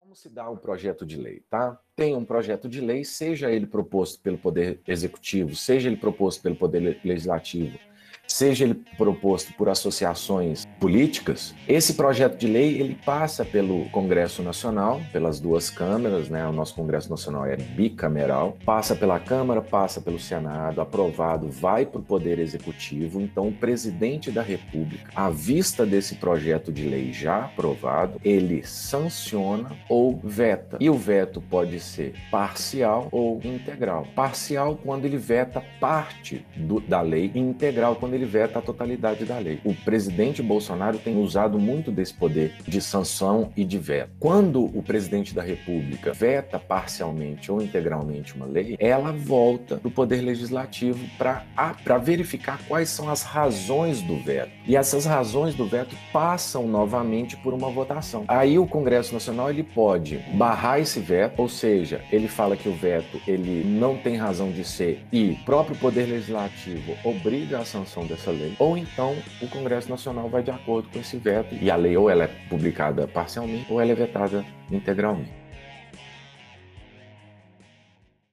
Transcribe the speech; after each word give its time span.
Como 0.00 0.14
se 0.14 0.28
dá 0.28 0.48
o 0.50 0.56
projeto 0.56 1.06
de 1.06 1.16
lei, 1.16 1.42
tá? 1.48 1.80
Tem 1.96 2.14
um 2.14 2.24
projeto 2.24 2.68
de 2.68 2.80
lei, 2.80 3.04
seja 3.04 3.50
ele 3.50 3.66
proposto 3.66 4.20
pelo 4.20 4.36
Poder 4.36 4.80
Executivo, 4.86 5.56
seja 5.56 5.88
ele 5.88 5.96
proposto 5.96 6.42
pelo 6.42 6.54
Poder 6.54 7.00
Legislativo, 7.02 7.78
seja 8.26 8.64
ele 8.64 8.74
proposto 8.96 9.52
por 9.54 9.68
associações 9.68 10.66
políticas, 10.80 11.54
esse 11.68 11.94
projeto 11.94 12.38
de 12.38 12.46
lei 12.46 12.80
ele 12.80 12.98
passa 13.04 13.44
pelo 13.44 13.88
Congresso 13.90 14.42
Nacional, 14.42 15.00
pelas 15.12 15.40
duas 15.40 15.70
câmaras, 15.70 16.28
né? 16.28 16.46
O 16.46 16.52
nosso 16.52 16.74
Congresso 16.74 17.10
Nacional 17.10 17.46
é 17.46 17.56
bicameral, 17.56 18.56
passa 18.64 18.94
pela 18.94 19.18
Câmara, 19.18 19.62
passa 19.62 20.00
pelo 20.00 20.18
Senado, 20.18 20.80
aprovado, 20.80 21.48
vai 21.48 21.86
para 21.86 22.00
o 22.00 22.04
Poder 22.04 22.38
Executivo. 22.38 23.20
Então, 23.20 23.48
o 23.48 23.52
presidente 23.52 24.30
da 24.30 24.42
República, 24.42 25.10
à 25.14 25.30
vista 25.30 25.86
desse 25.86 26.16
projeto 26.16 26.72
de 26.72 26.88
lei 26.88 27.12
já 27.12 27.44
aprovado, 27.44 28.20
ele 28.24 28.62
sanciona 28.64 29.70
ou 29.88 30.20
veta. 30.22 30.76
E 30.80 30.90
o 30.90 30.94
veto 30.94 31.40
pode 31.40 31.78
ser 31.80 32.14
parcial 32.30 33.08
ou 33.10 33.40
integral. 33.44 34.06
Parcial 34.14 34.78
quando 34.82 35.04
ele 35.04 35.16
veta 35.16 35.62
parte 35.80 36.44
do, 36.56 36.80
da 36.80 37.00
lei 37.00 37.30
integral 37.34 37.96
quando 37.96 38.13
ele 38.14 38.24
veta 38.24 38.58
a 38.58 38.62
totalidade 38.62 39.24
da 39.24 39.38
lei. 39.38 39.60
O 39.64 39.74
presidente 39.74 40.42
Bolsonaro 40.42 40.98
tem 40.98 41.20
usado 41.20 41.58
muito 41.58 41.90
desse 41.90 42.14
poder 42.14 42.54
de 42.66 42.80
sanção 42.80 43.52
e 43.56 43.64
de 43.64 43.78
veto. 43.78 44.10
Quando 44.18 44.64
o 44.64 44.82
presidente 44.82 45.34
da 45.34 45.42
República 45.42 46.12
veta 46.12 46.58
parcialmente 46.58 47.50
ou 47.50 47.60
integralmente 47.60 48.34
uma 48.34 48.46
lei, 48.46 48.76
ela 48.78 49.12
volta 49.12 49.76
para 49.76 49.88
o 49.88 49.90
poder 49.90 50.20
legislativo 50.20 51.04
para 51.18 51.98
verificar 51.98 52.60
quais 52.66 52.88
são 52.88 53.08
as 53.08 53.22
razões 53.22 54.00
do 54.02 54.16
veto. 54.16 54.50
E 54.66 54.76
essas 54.76 55.04
razões 55.04 55.54
do 55.54 55.66
veto 55.66 55.96
passam 56.12 56.66
novamente 56.66 57.36
por 57.36 57.52
uma 57.52 57.70
votação. 57.70 58.24
Aí 58.28 58.58
o 58.58 58.66
Congresso 58.66 59.12
Nacional 59.12 59.50
ele 59.50 59.62
pode 59.62 60.18
barrar 60.34 60.80
esse 60.80 61.00
veto, 61.00 61.40
ou 61.40 61.48
seja, 61.48 62.02
ele 62.10 62.28
fala 62.28 62.56
que 62.56 62.68
o 62.68 62.74
veto 62.74 63.20
ele 63.26 63.64
não 63.64 63.96
tem 63.96 64.16
razão 64.16 64.50
de 64.50 64.64
ser 64.64 65.04
e 65.12 65.30
o 65.30 65.44
próprio 65.44 65.76
poder 65.76 66.06
legislativo 66.06 66.94
obriga 67.04 67.58
a 67.58 67.64
sanção 67.64 68.03
dessa 68.06 68.30
lei, 68.30 68.54
ou 68.58 68.76
então 68.76 69.16
o 69.40 69.48
Congresso 69.48 69.88
Nacional 69.88 70.28
vai 70.28 70.42
de 70.42 70.50
acordo 70.50 70.88
com 70.88 70.98
esse 70.98 71.16
veto 71.16 71.54
e 71.54 71.70
a 71.70 71.76
lei 71.76 71.96
ou 71.96 72.08
ela 72.10 72.24
é 72.24 72.30
publicada 72.48 73.06
parcialmente 73.06 73.72
ou 73.72 73.80
ela 73.80 73.92
é 73.92 73.94
vetada 73.94 74.44
integralmente. 74.70 75.43